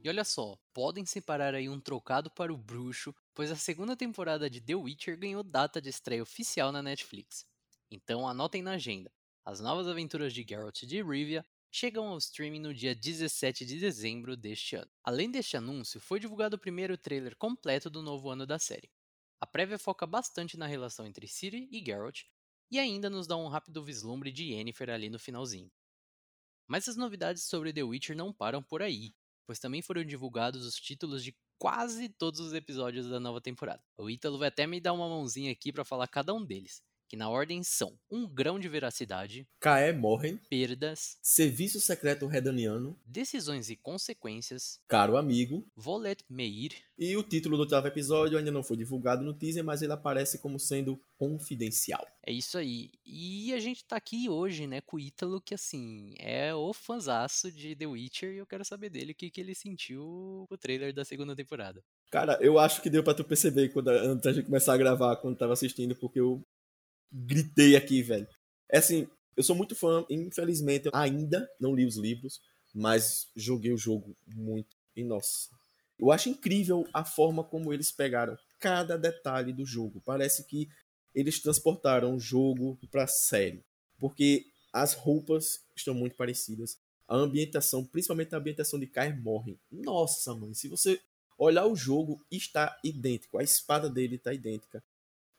E 0.03 0.09
olha 0.09 0.25
só, 0.25 0.57
podem 0.73 1.05
separar 1.05 1.55
aí 1.55 1.69
um 1.69 1.79
trocado 1.79 2.31
para 2.31 2.53
o 2.53 2.57
bruxo, 2.57 3.15
pois 3.35 3.51
a 3.51 3.57
segunda 3.57 3.95
temporada 3.95 4.49
de 4.49 4.61
The 4.61 4.75
Witcher 4.75 5.19
ganhou 5.19 5.43
data 5.43 5.81
de 5.81 5.91
estreia 5.91 6.23
oficial 6.23 6.73
na 6.73 6.83
Netflix. 6.83 7.45
Então 7.91 8.27
anotem 8.27 8.63
na 8.63 8.73
agenda. 8.73 9.13
As 9.51 9.59
novas 9.59 9.89
aventuras 9.89 10.33
de 10.33 10.47
Geralt 10.49 10.85
de 10.85 11.03
Rivia 11.03 11.45
chegam 11.73 12.07
ao 12.07 12.19
streaming 12.19 12.61
no 12.61 12.73
dia 12.73 12.95
17 12.95 13.67
de 13.67 13.81
dezembro 13.81 14.37
deste 14.37 14.77
ano. 14.77 14.89
Além 15.03 15.29
deste 15.29 15.57
anúncio, 15.57 15.99
foi 15.99 16.21
divulgado 16.21 16.55
o 16.55 16.59
primeiro 16.59 16.97
trailer 16.97 17.35
completo 17.35 17.91
do 17.91 18.01
novo 18.01 18.31
ano 18.31 18.47
da 18.47 18.61
série. 18.61 18.89
A 19.41 19.47
prévia 19.49 19.77
foca 19.77 20.07
bastante 20.07 20.57
na 20.57 20.69
relação 20.69 21.05
entre 21.05 21.27
Ciri 21.27 21.69
e 21.73 21.85
Geralt 21.85 22.27
e 22.71 22.79
ainda 22.79 23.11
nos 23.11 23.27
dá 23.27 23.37
um 23.37 23.49
rápido 23.49 23.85
vislumbre 23.85 24.31
de 24.31 24.53
Yennefer 24.53 24.89
ali 24.89 25.11
no 25.11 25.19
finalzinho. 25.19 25.69
Mas 26.69 26.87
as 26.87 26.95
novidades 26.95 27.43
sobre 27.43 27.73
The 27.73 27.83
Witcher 27.83 28.17
não 28.17 28.33
param 28.33 28.63
por 28.63 28.81
aí, 28.81 29.13
pois 29.45 29.59
também 29.59 29.83
foram 29.83 30.05
divulgados 30.05 30.65
os 30.65 30.77
títulos 30.77 31.25
de 31.25 31.37
quase 31.59 32.09
todos 32.09 32.39
os 32.39 32.53
episódios 32.53 33.09
da 33.09 33.19
nova 33.19 33.41
temporada. 33.41 33.83
O 33.99 34.09
Ítalo 34.09 34.39
vai 34.39 34.47
até 34.47 34.65
me 34.65 34.81
dar 34.81 34.93
uma 34.93 35.09
mãozinha 35.09 35.51
aqui 35.51 35.73
para 35.73 35.85
falar 35.85 36.07
cada 36.07 36.33
um 36.33 36.45
deles. 36.45 36.89
Que 37.11 37.17
na 37.17 37.29
ordem 37.29 37.61
são 37.65 37.99
um 38.09 38.25
grão 38.25 38.57
de 38.57 38.69
veracidade, 38.69 39.45
Kaé 39.59 39.93
morrem, 39.93 40.37
perdas, 40.49 41.19
Serviço 41.21 41.81
Secreto 41.81 42.29
Redaniano, 42.29 42.97
decisões 43.05 43.69
e 43.69 43.75
consequências, 43.75 44.79
Caro 44.87 45.17
Amigo, 45.17 45.67
Volet 45.75 46.25
Meir, 46.31 46.73
e 46.97 47.17
o 47.17 47.25
título 47.25 47.57
do 47.57 47.63
oitavo 47.65 47.89
episódio 47.89 48.39
ainda 48.39 48.53
não 48.53 48.63
foi 48.63 48.77
divulgado 48.77 49.25
no 49.25 49.35
teaser, 49.35 49.65
mas 49.65 49.83
ele 49.83 49.93
aparece 49.93 50.39
como 50.39 50.61
sendo 50.61 51.03
confidencial. 51.17 52.07
É 52.25 52.31
isso 52.31 52.57
aí. 52.57 52.91
E 53.05 53.53
a 53.53 53.59
gente 53.59 53.85
tá 53.85 53.97
aqui 53.97 54.29
hoje, 54.29 54.67
né, 54.67 54.81
com 54.81 54.97
o 54.97 55.01
Ítalo, 55.01 55.41
que 55.41 55.55
assim, 55.55 56.15
é 56.19 56.55
o 56.55 56.73
fanzaço 56.73 57.51
de 57.51 57.75
The 57.75 57.87
Witcher, 57.87 58.35
e 58.35 58.39
eu 58.39 58.47
quero 58.47 58.65
saber 58.65 58.91
dele 58.91 59.13
o 59.13 59.15
que, 59.15 59.31
que 59.31 59.41
ele 59.41 59.55
sentiu 59.55 60.45
com 60.49 60.55
o 60.55 60.59
trailer 60.59 60.95
da 60.95 61.05
segunda 61.05 61.35
temporada. 61.35 61.83
Cara, 62.11 62.37
eu 62.41 62.59
acho 62.59 62.83
que 62.83 62.91
deu 62.91 63.05
pra 63.05 63.15
tu 63.15 63.25
perceber 63.25 63.69
quando, 63.69 63.89
antes 63.89 64.25
da 64.25 64.33
gente 64.33 64.45
começar 64.45 64.75
a 64.75 64.77
gravar, 64.77 65.17
quando 65.17 65.39
tava 65.39 65.53
assistindo, 65.53 65.95
porque 65.95 66.19
eu 66.19 66.45
gritei 67.13 67.77
aqui, 67.77 68.03
velho. 68.03 68.29
É 68.69 68.79
assim, 68.79 69.09
eu 69.37 69.43
sou 69.43 69.57
muito 69.57 69.75
fã, 69.75 70.05
infelizmente, 70.11 70.87
eu 70.87 70.93
ainda 70.95 71.49
não 71.59 71.75
li 71.75 71.85
os 71.87 71.97
livros, 71.97 72.41
mas 72.75 73.29
joguei 73.35 73.73
o 73.73 73.79
jogo 73.79 74.17
muito. 74.27 74.77
E 74.95 75.03
nossa, 75.03 75.49
eu 75.99 76.11
acho 76.11 76.29
incrível 76.29 76.87
a 76.93 77.05
forma 77.05 77.45
como 77.45 77.73
eles 77.73 77.91
pegaram 77.91 78.37
cada 78.59 78.97
detalhe 78.97 79.53
do 79.53 79.65
jogo. 79.65 80.03
Parece 80.05 80.45
que 80.45 80.69
eles 81.15 81.41
transportaram 81.41 82.15
o 82.15 82.21
jogo 82.21 82.79
pra 82.91 83.07
série. 83.07 83.65
Porque 83.99 84.47
as 84.73 84.95
roupas 84.95 85.61
estão 85.75 85.95
muito 85.95 86.17
parecidas. 86.17 86.79
A 87.09 87.17
ambientação, 87.17 87.85
principalmente 87.85 88.35
a 88.35 88.39
ambientação 88.39 88.79
de 88.79 88.87
Kaer 88.87 89.21
Morhen. 89.21 89.59
Nossa, 89.71 90.35
mano, 90.35 90.55
se 90.55 90.69
você 90.69 91.01
olhar 91.37 91.67
o 91.67 91.75
jogo, 91.75 92.25
está 92.31 92.79
idêntico. 92.85 93.39
A 93.39 93.43
espada 93.43 93.89
dele 93.91 94.17
está 94.17 94.33
idêntica. 94.33 94.83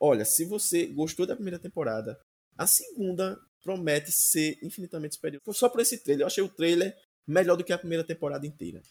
Olha, 0.03 0.25
se 0.25 0.45
você 0.45 0.87
gostou 0.87 1.27
da 1.27 1.35
primeira 1.35 1.59
temporada, 1.59 2.19
a 2.57 2.65
segunda 2.65 3.39
promete 3.63 4.11
ser 4.11 4.57
infinitamente 4.63 5.13
superior. 5.13 5.39
Só 5.51 5.69
por 5.69 5.79
esse 5.79 5.99
trailer, 5.99 6.23
eu 6.23 6.27
achei 6.27 6.43
o 6.43 6.49
trailer 6.49 6.97
melhor 7.27 7.55
do 7.55 7.63
que 7.63 7.71
a 7.71 7.77
primeira 7.77 8.03
temporada 8.03 8.47
inteira. 8.47 8.81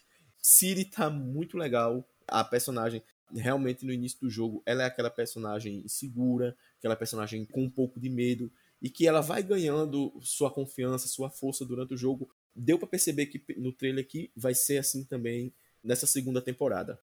Siri 0.41 0.85
tá 0.85 1.11
muito 1.11 1.59
legal. 1.59 2.09
A 2.29 2.45
personagem, 2.45 3.03
realmente 3.35 3.85
no 3.85 3.93
início 3.93 4.21
do 4.21 4.31
jogo, 4.31 4.63
ela 4.65 4.85
é 4.85 4.87
aquela 4.87 5.11
personagem 5.11 5.83
insegura, 5.85 6.57
aquela 6.79 6.95
personagem 6.95 7.45
com 7.45 7.65
um 7.65 7.71
pouco 7.71 7.99
de 7.99 8.09
medo, 8.09 8.49
e 8.81 8.89
que 8.89 9.05
ela 9.09 9.21
vai 9.21 9.43
ganhando 9.43 10.17
sua 10.23 10.49
confiança, 10.49 11.09
sua 11.09 11.29
força 11.29 11.65
durante 11.65 11.93
o 11.93 11.97
jogo. 11.97 12.31
Deu 12.55 12.79
para 12.79 12.87
perceber 12.87 13.27
que 13.27 13.45
no 13.59 13.73
trailer 13.73 14.07
que 14.07 14.31
vai 14.37 14.55
ser 14.55 14.79
assim 14.79 15.05
também 15.05 15.53
nessa 15.83 16.07
segunda 16.07 16.41
temporada. 16.41 17.01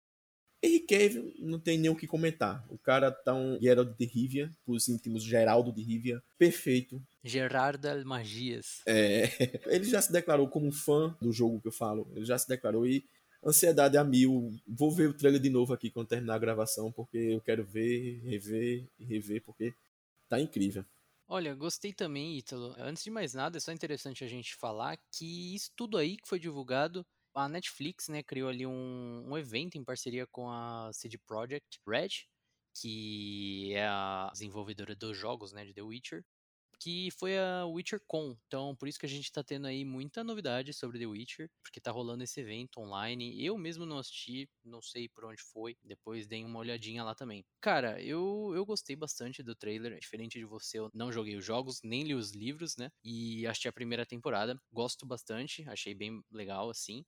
Henry 0.64 0.80
Cavill 0.82 1.34
não 1.40 1.60
tem 1.60 1.78
nem 1.78 1.90
o 1.90 1.96
que 1.96 2.06
comentar. 2.06 2.66
O 2.70 2.78
cara 2.78 3.12
tá 3.12 3.34
um 3.34 3.60
Geralt 3.60 3.98
de 3.98 4.06
Rivia, 4.06 4.52
os 4.66 4.88
íntimos 4.88 5.24
Geraldo 5.24 5.72
de 5.72 5.82
Rivia, 5.82 6.22
perfeito. 6.38 7.02
Gerarda 7.24 8.04
Magias. 8.06 8.82
É, 8.86 9.24
ele 9.68 9.86
já 9.86 10.02
se 10.02 10.12
declarou 10.12 10.48
como 10.48 10.72
fã 10.72 11.16
do 11.20 11.32
jogo 11.32 11.60
que 11.60 11.68
eu 11.68 11.72
falo. 11.72 12.08
Ele 12.16 12.26
já 12.26 12.38
se 12.38 12.48
declarou 12.48 12.86
e 12.86 13.04
ansiedade 13.44 13.98
a 13.98 14.04
mil. 14.04 14.54
Vou 14.68 14.92
ver 14.92 15.10
o 15.10 15.14
trailer 15.14 15.42
de 15.42 15.50
novo 15.50 15.74
aqui 15.74 15.90
quando 15.90 16.08
terminar 16.08 16.36
a 16.36 16.40
gravação, 16.40 16.92
porque 16.92 17.18
eu 17.18 17.42
quero 17.42 17.66
ver, 17.66 18.22
rever 18.24 18.86
e 19.00 19.06
rever, 19.06 19.42
porque 19.44 19.74
tá 20.30 20.40
incrível. 20.40 20.86
Olha, 21.28 21.56
gostei 21.56 21.94
também, 21.94 22.38
Ítalo. 22.38 22.76
Antes 22.78 23.04
de 23.04 23.10
mais 23.10 23.34
nada, 23.34 23.58
é 23.58 23.60
só 23.60 23.72
interessante 23.72 24.24
a 24.24 24.28
gente 24.28 24.54
falar 24.56 24.98
que 25.12 25.56
isso 25.56 25.72
tudo 25.76 25.98
aí 25.98 26.18
que 26.18 26.28
foi 26.28 26.38
divulgado 26.38 27.06
a 27.34 27.48
Netflix, 27.50 28.08
né, 28.10 28.24
criou 28.24 28.50
ali 28.50 28.66
um, 28.66 29.24
um 29.30 29.38
evento 29.38 29.78
em 29.78 29.84
parceria 29.84 30.28
com 30.28 30.50
a 30.50 30.92
CD 30.94 31.18
Projekt 31.20 31.80
Red, 31.88 32.10
que 32.74 33.74
é 33.74 33.86
a 33.88 34.30
desenvolvedora 34.32 34.96
dos 34.96 35.18
jogos, 35.18 35.52
né, 35.52 35.66
de 35.66 35.74
The 35.74 35.82
Witcher, 35.82 36.24
que 36.80 37.12
foi 37.12 37.38
a 37.38 37.66
WitcherCon. 37.66 38.36
Então, 38.48 38.76
por 38.76 38.88
isso 38.88 39.00
que 39.00 39.06
a 39.06 39.10
gente 39.10 39.32
tá 39.32 39.44
tendo 39.44 39.68
aí 39.68 39.86
muita 39.86 40.24
novidade 40.24 40.74
sobre 40.74 40.98
The 41.00 41.06
Witcher, 41.06 41.50
porque 41.62 41.80
tá 41.80 41.92
rolando 41.92 42.24
esse 42.24 42.40
evento 42.42 42.80
online. 42.80 43.44
Eu 43.44 43.58
mesmo 43.58 43.86
não 43.86 44.00
assisti, 44.00 44.50
não 44.64 44.82
sei 44.82 45.08
por 45.08 45.26
onde 45.26 45.42
foi, 45.44 45.78
depois 45.84 46.26
dei 46.28 46.44
uma 46.44 46.60
olhadinha 46.60 47.04
lá 47.04 47.14
também. 47.14 47.46
Cara, 47.62 48.02
eu, 48.02 48.52
eu 48.56 48.66
gostei 48.66 48.96
bastante 48.96 49.44
do 49.44 49.56
trailer, 49.56 50.00
diferente 50.00 50.40
de 50.40 50.46
você, 50.46 50.80
eu 50.80 50.90
não 50.94 51.12
joguei 51.12 51.36
os 51.36 51.46
jogos, 51.46 51.80
nem 51.84 52.02
li 52.04 52.16
os 52.16 52.32
livros, 52.32 52.76
né, 52.76 52.90
e 53.04 53.46
achei 53.46 53.70
a 53.70 53.74
primeira 53.74 54.04
temporada, 54.04 54.60
gosto 54.72 55.06
bastante, 55.06 55.64
achei 55.70 55.94
bem 55.94 56.24
legal, 56.32 56.70
assim. 56.72 57.06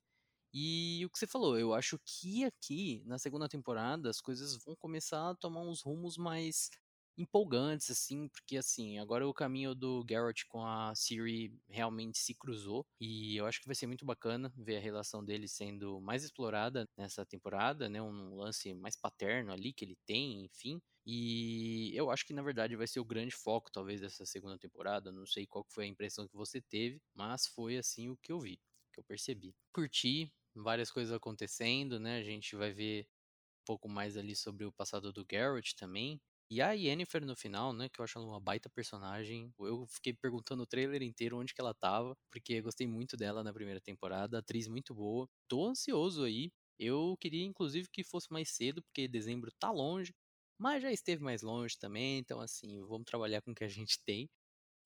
E 0.53 1.03
o 1.05 1.09
que 1.09 1.17
você 1.17 1.25
falou, 1.25 1.57
eu 1.57 1.73
acho 1.73 1.99
que 2.05 2.43
aqui, 2.45 3.01
na 3.05 3.17
segunda 3.17 3.49
temporada, 3.49 4.09
as 4.09 4.21
coisas 4.21 4.63
vão 4.63 4.75
começar 4.75 5.31
a 5.31 5.35
tomar 5.35 5.61
uns 5.61 5.81
rumos 5.81 6.15
mais 6.17 6.69
empolgantes, 7.17 7.89
assim, 7.91 8.27
porque 8.29 8.57
assim, 8.57 8.97
agora 8.99 9.27
o 9.27 9.33
caminho 9.33 9.75
do 9.75 10.03
Garrett 10.03 10.45
com 10.47 10.65
a 10.65 10.93
Siri 10.95 11.55
realmente 11.69 12.17
se 12.17 12.33
cruzou, 12.33 12.85
e 12.99 13.35
eu 13.37 13.45
acho 13.45 13.59
que 13.61 13.67
vai 13.67 13.75
ser 13.75 13.85
muito 13.87 14.05
bacana 14.05 14.51
ver 14.57 14.77
a 14.77 14.79
relação 14.79 15.23
dele 15.23 15.47
sendo 15.47 16.01
mais 16.01 16.23
explorada 16.23 16.85
nessa 16.97 17.25
temporada, 17.25 17.87
né, 17.87 18.01
um 18.01 18.35
lance 18.35 18.73
mais 18.73 18.95
paterno 18.95 19.51
ali 19.51 19.73
que 19.73 19.85
ele 19.85 19.95
tem, 20.07 20.43
enfim, 20.45 20.81
e 21.05 21.91
eu 21.95 22.09
acho 22.09 22.25
que 22.25 22.33
na 22.33 22.41
verdade 22.41 22.75
vai 22.75 22.87
ser 22.87 22.99
o 22.99 23.05
grande 23.05 23.35
foco, 23.35 23.71
talvez, 23.71 24.01
dessa 24.01 24.25
segunda 24.25 24.57
temporada, 24.57 25.11
não 25.11 25.25
sei 25.25 25.45
qual 25.45 25.63
foi 25.69 25.85
a 25.85 25.87
impressão 25.87 26.27
que 26.27 26.35
você 26.35 26.61
teve, 26.61 26.99
mas 27.13 27.45
foi 27.45 27.77
assim 27.77 28.09
o 28.09 28.17
que 28.17 28.31
eu 28.31 28.39
vi, 28.39 28.59
que 28.91 28.99
eu 28.99 29.03
percebi. 29.03 29.55
Curti, 29.71 30.31
várias 30.55 30.91
coisas 30.91 31.13
acontecendo, 31.13 31.99
né? 31.99 32.17
A 32.19 32.23
gente 32.23 32.55
vai 32.55 32.71
ver 32.73 33.07
um 33.61 33.65
pouco 33.65 33.89
mais 33.89 34.17
ali 34.17 34.35
sobre 34.35 34.65
o 34.65 34.71
passado 34.73 35.11
do 35.13 35.25
Garrett 35.25 35.75
também. 35.75 36.21
E 36.49 36.61
a 36.61 36.71
Yennefer 36.73 37.25
no 37.25 37.35
final, 37.35 37.73
né, 37.73 37.89
que 37.89 37.99
eu 37.99 38.03
acho 38.05 38.19
ela 38.19 38.27
uma 38.27 38.39
baita 38.39 38.69
personagem. 38.69 39.51
Eu 39.59 39.85
fiquei 39.87 40.13
perguntando 40.13 40.63
o 40.63 40.67
trailer 40.67 41.01
inteiro 41.01 41.37
onde 41.39 41.53
que 41.53 41.61
ela 41.61 41.73
tava, 41.73 42.15
porque 42.31 42.61
gostei 42.61 42.85
muito 42.87 43.17
dela 43.17 43.43
na 43.43 43.53
primeira 43.53 43.81
temporada, 43.81 44.37
atriz 44.39 44.67
muito 44.67 44.93
boa. 44.93 45.27
Tô 45.47 45.65
ansioso 45.67 46.23
aí. 46.23 46.51
Eu 46.77 47.15
queria 47.19 47.43
inclusive 47.45 47.87
que 47.91 48.03
fosse 48.03 48.27
mais 48.31 48.49
cedo, 48.55 48.83
porque 48.83 49.07
dezembro 49.07 49.51
tá 49.59 49.71
longe, 49.71 50.13
mas 50.59 50.81
já 50.83 50.91
esteve 50.91 51.23
mais 51.23 51.41
longe 51.41 51.77
também, 51.79 52.19
então 52.19 52.39
assim, 52.41 52.81
vamos 52.81 53.05
trabalhar 53.05 53.41
com 53.41 53.51
o 53.51 53.55
que 53.55 53.63
a 53.63 53.67
gente 53.67 53.99
tem 54.05 54.29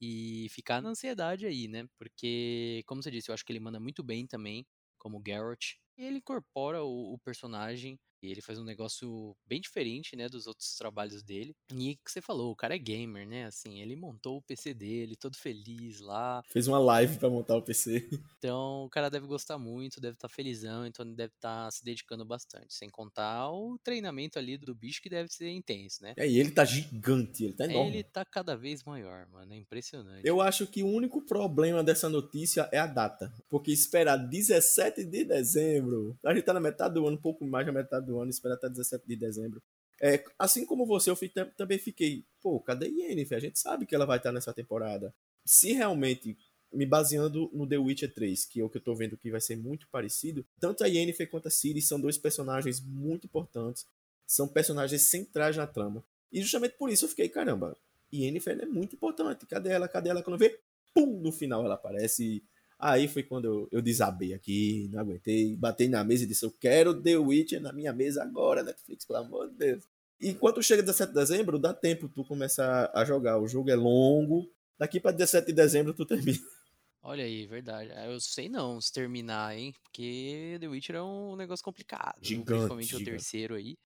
e 0.01 0.47
ficar 0.51 0.81
na 0.81 0.89
ansiedade 0.89 1.45
aí, 1.45 1.67
né? 1.67 1.87
Porque, 1.97 2.83
como 2.87 3.01
você 3.01 3.09
disse, 3.11 3.29
eu 3.31 3.33
acho 3.33 3.43
que 3.45 3.51
ele 3.51 3.59
manda 3.59 3.79
muito 3.79 4.03
bem 4.03 4.27
também 4.27 4.65
como 5.07 5.21
Garrett. 5.21 5.79
E 5.97 6.05
ele 6.05 6.17
incorpora 6.17 6.83
o, 6.83 7.13
o, 7.13 7.17
personagem 7.19 7.97
e 8.21 8.31
ele 8.31 8.41
faz 8.41 8.57
um 8.57 8.63
negócio 8.63 9.35
bem 9.45 9.61
diferente, 9.61 10.15
né, 10.15 10.27
dos 10.27 10.47
outros 10.47 10.75
trabalhos 10.75 11.23
dele. 11.23 11.55
E 11.71 11.95
que 12.03 12.11
você 12.11 12.21
falou, 12.21 12.51
o 12.51 12.55
cara 12.55 12.75
é 12.75 12.79
gamer, 12.79 13.27
né? 13.27 13.45
Assim, 13.45 13.79
ele 13.79 13.95
montou 13.95 14.37
o 14.37 14.41
PC 14.41 14.73
dele, 14.73 15.15
todo 15.15 15.37
feliz 15.37 15.99
lá. 15.99 16.41
Fez 16.47 16.67
uma 16.67 16.79
live 16.79 17.17
para 17.17 17.29
montar 17.29 17.55
o 17.55 17.61
PC. 17.61 18.07
Então, 18.37 18.85
o 18.85 18.89
cara 18.89 19.09
deve 19.09 19.25
gostar 19.25 19.57
muito, 19.57 19.99
deve 19.99 20.13
estar 20.13 20.27
tá 20.27 20.33
felizão, 20.33 20.85
então 20.85 21.03
ele 21.03 21.15
deve 21.15 21.33
estar 21.33 21.65
tá 21.65 21.71
se 21.71 21.83
dedicando 21.83 22.23
bastante. 22.23 22.73
Sem 22.73 22.87
contar 22.87 23.49
o 23.51 23.79
treinamento 23.83 24.37
ali 24.37 24.57
do 24.57 24.75
bicho 24.75 25.01
que 25.01 25.09
deve 25.09 25.27
ser 25.29 25.49
intenso, 25.49 26.03
né? 26.03 26.13
É, 26.15 26.27
e 26.27 26.39
ele 26.39 26.51
tá 26.51 26.63
gigante, 26.63 27.45
ele 27.45 27.53
tá 27.53 27.65
enorme. 27.65 27.89
Ele 27.89 28.03
tá 28.03 28.23
cada 28.23 28.55
vez 28.55 28.83
maior, 28.83 29.27
mano, 29.31 29.53
é 29.53 29.57
impressionante. 29.57 30.21
Eu 30.23 30.39
acho 30.39 30.67
que 30.67 30.83
o 30.83 30.87
único 30.87 31.21
problema 31.25 31.83
dessa 31.83 32.07
notícia 32.07 32.69
é 32.71 32.77
a 32.77 32.85
data. 32.85 33.33
Porque 33.49 33.71
esperar 33.71 34.17
17 34.17 35.03
de 35.03 35.25
dezembro, 35.25 35.86
a 36.23 36.33
gente 36.33 36.43
tá 36.43 36.53
na 36.53 36.59
metade 36.59 36.93
do 36.93 37.07
ano, 37.07 37.17
um 37.17 37.21
pouco 37.21 37.45
mais 37.45 37.65
da 37.65 37.71
metade 37.71 38.05
do 38.05 38.19
ano, 38.19 38.29
esperar 38.29 38.55
até 38.55 38.69
17 38.69 39.07
de 39.07 39.15
dezembro. 39.15 39.61
É, 40.01 40.23
assim 40.37 40.65
como 40.65 40.85
você, 40.85 41.09
eu 41.09 41.15
fiquei, 41.15 41.45
também 41.57 41.77
fiquei, 41.79 42.23
pô, 42.41 42.59
cadê 42.59 42.87
Yennefer? 42.87 43.37
A 43.37 43.41
gente 43.41 43.59
sabe 43.59 43.85
que 43.85 43.95
ela 43.95 44.05
vai 44.05 44.17
estar 44.17 44.31
nessa 44.31 44.53
temporada. 44.53 45.13
Se 45.43 45.73
realmente, 45.73 46.37
me 46.71 46.85
baseando 46.85 47.49
no 47.53 47.67
The 47.67 47.77
Witcher 47.77 48.13
3, 48.13 48.45
que 48.45 48.59
é 48.59 48.63
o 48.63 48.69
que 48.69 48.77
eu 48.77 48.81
tô 48.81 48.93
vendo 48.93 49.17
que 49.17 49.31
vai 49.31 49.41
ser 49.41 49.55
muito 49.55 49.87
parecido, 49.89 50.45
tanto 50.59 50.83
a 50.83 50.87
Yennefer 50.87 51.29
quanto 51.29 51.47
a 51.47 51.51
Ciri 51.51 51.81
são 51.81 51.99
dois 51.99 52.17
personagens 52.17 52.79
muito 52.79 53.25
importantes, 53.25 53.85
são 54.25 54.47
personagens 54.47 55.01
centrais 55.03 55.55
na 55.55 55.65
trama. 55.65 56.03
E 56.31 56.41
justamente 56.41 56.77
por 56.77 56.89
isso 56.89 57.05
eu 57.05 57.09
fiquei, 57.09 57.29
caramba, 57.29 57.77
Yennefer 58.13 58.59
é 58.61 58.65
muito 58.65 58.95
importante, 58.95 59.45
cadê 59.45 59.69
ela? 59.69 59.87
Cadê 59.87 60.09
ela? 60.09 60.21
Quando 60.21 60.37
vê, 60.37 60.59
pum, 60.93 61.19
no 61.19 61.31
final 61.31 61.63
ela 61.65 61.75
aparece 61.75 62.43
Aí 62.79 63.07
foi 63.07 63.23
quando 63.23 63.45
eu, 63.45 63.69
eu 63.71 63.81
desabei 63.81 64.33
aqui, 64.33 64.87
não 64.91 64.99
aguentei, 64.99 65.55
batei 65.55 65.87
na 65.87 66.03
mesa 66.03 66.23
e 66.23 66.27
disse: 66.27 66.45
Eu 66.45 66.51
quero 66.51 67.01
The 67.01 67.17
Witcher 67.17 67.59
na 67.59 67.73
minha 67.73 67.91
mesa 67.91 68.21
agora, 68.21 68.61
Netflix, 68.61 69.03
pelo 69.03 69.19
amor 69.19 69.49
de 69.49 69.55
Deus. 69.55 69.83
E 70.19 70.29
enquanto 70.29 70.61
chega 70.61 70.83
17 70.83 71.09
de 71.09 71.19
dezembro, 71.19 71.57
dá 71.57 71.73
tempo 71.73 72.07
tu 72.07 72.23
começar 72.23 72.91
a 72.93 73.03
jogar. 73.03 73.39
O 73.39 73.47
jogo 73.47 73.69
é 73.69 73.75
longo, 73.75 74.51
daqui 74.77 74.99
para 74.99 75.11
17 75.11 75.47
de 75.47 75.53
dezembro 75.53 75.93
tu 75.93 76.05
termina. 76.05 76.37
Olha 77.01 77.23
aí, 77.23 77.47
verdade. 77.47 77.91
Ah, 77.93 78.07
eu 78.07 78.19
sei 78.19 78.49
não 78.49 78.79
se 78.81 78.91
terminar, 78.91 79.57
hein? 79.57 79.73
Porque 79.83 80.57
The 80.59 80.67
Witcher 80.67 80.95
é 80.97 81.03
um 81.03 81.35
negócio 81.35 81.63
complicado. 81.63 82.17
Gigante, 82.21 82.45
principalmente 82.47 82.87
gigante. 82.89 83.09
o 83.09 83.11
terceiro 83.11 83.55
aí. 83.55 83.77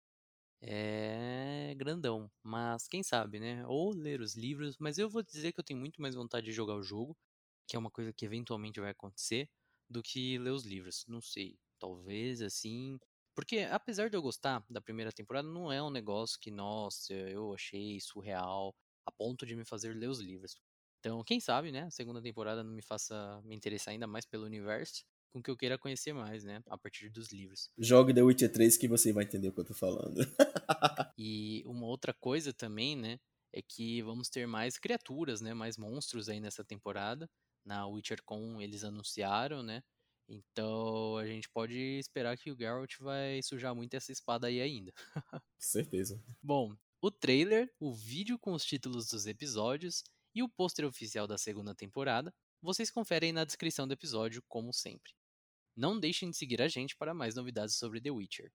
É 0.61 1.73
grandão. 1.77 2.29
Mas 2.43 2.87
quem 2.87 3.03
sabe, 3.03 3.39
né? 3.39 3.63
Ou 3.67 3.93
ler 3.93 4.21
os 4.21 4.35
livros. 4.35 4.77
Mas 4.79 4.97
eu 4.97 5.09
vou 5.09 5.21
dizer 5.21 5.51
que 5.51 5.59
eu 5.59 5.63
tenho 5.63 5.79
muito 5.79 6.01
mais 6.01 6.15
vontade 6.15 6.45
de 6.45 6.51
jogar 6.51 6.75
o 6.75 6.83
jogo 6.83 7.15
que 7.71 7.77
é 7.77 7.79
uma 7.79 7.89
coisa 7.89 8.11
que 8.11 8.25
eventualmente 8.25 8.81
vai 8.81 8.91
acontecer, 8.91 9.49
do 9.89 10.03
que 10.03 10.37
ler 10.37 10.49
os 10.51 10.65
livros. 10.65 11.05
Não 11.07 11.21
sei. 11.21 11.57
Talvez 11.79 12.41
assim. 12.41 12.99
Porque 13.33 13.59
apesar 13.59 14.09
de 14.09 14.17
eu 14.17 14.21
gostar 14.21 14.61
da 14.69 14.81
primeira 14.81 15.09
temporada, 15.09 15.47
não 15.47 15.71
é 15.71 15.81
um 15.81 15.89
negócio 15.89 16.37
que, 16.37 16.51
nossa, 16.51 17.13
eu 17.13 17.53
achei 17.53 17.97
surreal. 18.01 18.75
a 19.05 19.11
ponto 19.11 19.45
de 19.45 19.55
me 19.55 19.63
fazer 19.63 19.95
ler 19.95 20.09
os 20.09 20.19
livros. 20.19 20.57
Então, 20.99 21.23
quem 21.23 21.39
sabe, 21.39 21.71
né, 21.71 21.83
a 21.83 21.91
segunda 21.91 22.21
temporada 22.21 22.61
não 22.63 22.73
me 22.73 22.81
faça 22.81 23.41
me 23.45 23.55
interessar 23.55 23.93
ainda 23.93 24.05
mais 24.05 24.25
pelo 24.25 24.45
universo, 24.45 25.03
com 25.33 25.41
que 25.41 25.49
eu 25.49 25.57
queira 25.57 25.77
conhecer 25.77 26.13
mais, 26.13 26.43
né, 26.43 26.61
a 26.67 26.77
partir 26.77 27.09
dos 27.09 27.31
livros. 27.31 27.69
Jogue 27.77 28.13
The 28.13 28.21
Witcher 28.21 28.51
3 28.51 28.77
que 28.77 28.87
você 28.87 29.13
vai 29.13 29.23
entender 29.23 29.47
o 29.47 29.53
que 29.53 29.61
eu 29.61 29.65
tô 29.65 29.73
falando. 29.73 30.19
e 31.17 31.63
uma 31.65 31.87
outra 31.87 32.13
coisa 32.13 32.53
também, 32.53 32.95
né, 32.97 33.17
é 33.53 33.61
que 33.61 34.01
vamos 34.03 34.29
ter 34.29 34.45
mais 34.45 34.77
criaturas, 34.77 35.41
né, 35.41 35.53
mais 35.53 35.77
monstros 35.77 36.29
aí 36.29 36.39
nessa 36.39 36.63
temporada. 36.63 37.29
Na 37.65 37.87
WitcherCon 37.87 38.61
eles 38.61 38.83
anunciaram, 38.83 39.61
né? 39.63 39.83
Então 40.27 41.17
a 41.17 41.25
gente 41.25 41.49
pode 41.49 41.77
esperar 41.99 42.37
que 42.37 42.51
o 42.51 42.57
Geralt 42.57 42.97
vai 42.99 43.41
sujar 43.43 43.75
muito 43.75 43.93
essa 43.95 44.11
espada 44.11 44.47
aí 44.47 44.61
ainda. 44.61 44.93
Certeza. 45.59 46.23
Bom, 46.41 46.75
o 47.01 47.11
trailer, 47.11 47.69
o 47.79 47.93
vídeo 47.93 48.39
com 48.39 48.53
os 48.53 48.63
títulos 48.63 49.07
dos 49.07 49.25
episódios 49.25 50.03
e 50.33 50.41
o 50.41 50.49
pôster 50.49 50.85
oficial 50.85 51.27
da 51.27 51.37
segunda 51.37 51.75
temporada, 51.75 52.33
vocês 52.61 52.91
conferem 52.91 53.33
na 53.33 53.43
descrição 53.43 53.87
do 53.87 53.93
episódio, 53.93 54.43
como 54.47 54.71
sempre. 54.71 55.11
Não 55.75 55.99
deixem 55.99 56.29
de 56.29 56.37
seguir 56.37 56.61
a 56.61 56.67
gente 56.67 56.95
para 56.95 57.13
mais 57.13 57.35
novidades 57.35 57.75
sobre 57.75 57.99
The 57.99 58.11
Witcher. 58.11 58.51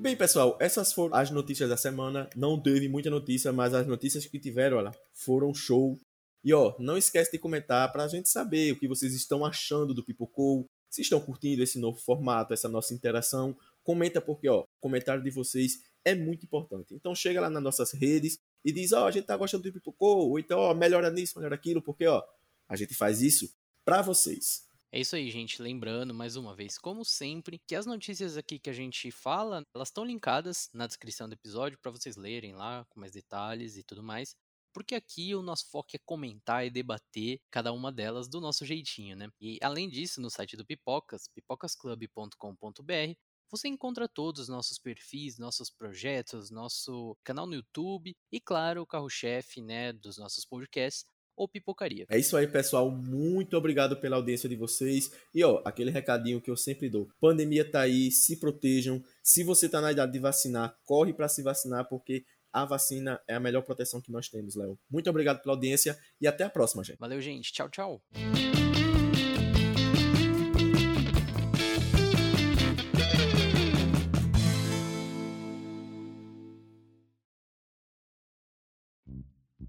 Bem, 0.00 0.16
pessoal, 0.16 0.56
essas 0.58 0.94
foram 0.94 1.14
as 1.14 1.30
notícias 1.30 1.68
da 1.68 1.76
semana. 1.76 2.30
Não 2.34 2.58
teve 2.58 2.88
muita 2.88 3.10
notícia, 3.10 3.52
mas 3.52 3.74
as 3.74 3.86
notícias 3.86 4.24
que 4.24 4.38
tiveram, 4.38 4.78
olha, 4.78 4.92
foram 5.12 5.52
show. 5.52 6.00
E 6.42 6.54
ó, 6.54 6.74
não 6.78 6.96
esquece 6.96 7.30
de 7.30 7.38
comentar 7.38 7.90
para 7.92 8.04
a 8.04 8.08
gente 8.08 8.28
saber 8.28 8.72
o 8.72 8.78
que 8.78 8.88
vocês 8.88 9.14
estão 9.14 9.44
achando 9.44 9.92
do 9.92 10.04
Pipocou, 10.04 10.66
se 10.88 11.02
estão 11.02 11.20
curtindo 11.20 11.62
esse 11.62 11.78
novo 11.78 11.98
formato, 11.98 12.54
essa 12.54 12.68
nossa 12.68 12.94
interação. 12.94 13.56
Comenta 13.82 14.20
porque 14.20 14.48
ó, 14.48 14.62
o 14.62 14.66
comentário 14.80 15.22
de 15.22 15.30
vocês 15.30 15.82
é 16.04 16.14
muito 16.14 16.44
importante. 16.44 16.94
Então 16.94 17.14
chega 17.14 17.40
lá 17.40 17.50
nas 17.50 17.62
nossas 17.62 17.92
redes 17.92 18.38
e 18.64 18.72
diz, 18.72 18.92
ó, 18.92 19.06
a 19.06 19.10
gente 19.10 19.26
tá 19.26 19.36
gostando 19.36 19.62
do 19.62 19.72
Pipocou, 19.72 20.30
ou 20.30 20.38
então, 20.38 20.58
ó, 20.58 20.74
melhora 20.74 21.10
nisso, 21.10 21.38
melhora 21.38 21.54
aquilo, 21.54 21.82
porque 21.82 22.06
ó, 22.06 22.22
a 22.68 22.76
gente 22.76 22.94
faz 22.94 23.20
isso 23.20 23.52
para 23.84 24.00
vocês. 24.00 24.68
É 24.92 25.00
isso 25.00 25.14
aí, 25.14 25.30
gente. 25.30 25.62
Lembrando 25.62 26.12
mais 26.12 26.34
uma 26.34 26.54
vez, 26.54 26.76
como 26.76 27.04
sempre, 27.04 27.60
que 27.64 27.76
as 27.76 27.86
notícias 27.86 28.36
aqui 28.36 28.58
que 28.58 28.68
a 28.68 28.72
gente 28.72 29.10
fala, 29.12 29.62
elas 29.72 29.88
estão 29.88 30.04
linkadas 30.04 30.68
na 30.72 30.86
descrição 30.86 31.28
do 31.28 31.34
episódio 31.34 31.78
para 31.78 31.92
vocês 31.92 32.16
lerem 32.16 32.54
lá 32.54 32.84
com 32.88 32.98
mais 32.98 33.12
detalhes 33.12 33.76
e 33.76 33.84
tudo 33.84 34.02
mais 34.02 34.34
porque 34.72 34.94
aqui 34.94 35.34
o 35.34 35.42
nosso 35.42 35.70
foco 35.70 35.90
é 35.94 35.98
comentar 36.04 36.66
e 36.66 36.70
debater 36.70 37.40
cada 37.50 37.72
uma 37.72 37.92
delas 37.92 38.28
do 38.28 38.40
nosso 38.40 38.64
jeitinho, 38.64 39.16
né? 39.16 39.28
E 39.40 39.58
além 39.62 39.88
disso, 39.88 40.20
no 40.20 40.30
site 40.30 40.56
do 40.56 40.64
Pipocas, 40.64 41.28
pipocasclub.com.br, 41.34 43.14
você 43.50 43.66
encontra 43.66 44.08
todos 44.08 44.42
os 44.42 44.48
nossos 44.48 44.78
perfis, 44.78 45.36
nossos 45.36 45.70
projetos, 45.70 46.50
nosso 46.50 47.16
canal 47.24 47.46
no 47.46 47.54
YouTube 47.54 48.14
e, 48.30 48.40
claro, 48.40 48.82
o 48.82 48.86
carro-chefe 48.86 49.60
né, 49.60 49.92
dos 49.92 50.18
nossos 50.18 50.44
podcasts, 50.44 51.04
ou 51.40 51.48
Pipocaria. 51.48 52.04
É 52.10 52.18
isso 52.18 52.36
aí, 52.36 52.46
pessoal. 52.46 52.90
Muito 52.90 53.56
obrigado 53.56 53.96
pela 53.96 54.16
audiência 54.16 54.46
de 54.46 54.56
vocês. 54.56 55.10
E 55.34 55.42
ó, 55.42 55.62
aquele 55.64 55.90
recadinho 55.90 56.40
que 56.40 56.50
eu 56.50 56.56
sempre 56.56 56.90
dou. 56.90 57.08
Pandemia 57.18 57.68
tá 57.68 57.80
aí, 57.80 58.10
se 58.10 58.38
protejam. 58.38 59.02
Se 59.22 59.42
você 59.42 59.66
tá 59.66 59.80
na 59.80 59.90
idade 59.90 60.12
de 60.12 60.18
vacinar, 60.18 60.78
corre 60.84 61.14
para 61.14 61.28
se 61.28 61.42
vacinar 61.42 61.88
porque 61.88 62.26
a 62.52 62.64
vacina 62.64 63.20
é 63.28 63.34
a 63.34 63.40
melhor 63.40 63.62
proteção 63.62 64.00
que 64.00 64.10
nós 64.10 64.28
temos, 64.28 64.54
Léo. 64.54 64.78
Muito 64.90 65.08
obrigado 65.08 65.40
pela 65.42 65.54
audiência 65.54 65.98
e 66.20 66.26
até 66.26 66.44
a 66.44 66.50
próxima, 66.50 66.84
gente. 66.84 66.98
Valeu, 66.98 67.20
gente. 67.20 67.52
Tchau, 67.52 67.68
tchau. 67.68 68.02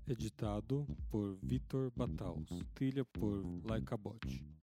Editado 0.08 0.86
por 1.10 1.38
Vitor 1.42 1.90
Bataus. 1.96 2.50
Trilha 2.74 3.06
por 3.06 3.46
Laika 3.66 3.96
Bot. 3.96 4.52